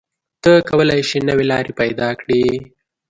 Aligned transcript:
ته 0.43 0.51
کولی 0.69 1.01
شې 1.09 1.17
نوې 1.27 1.45
لارې 1.51 1.71
پیدا 1.81 2.09
کړې. 2.21 2.43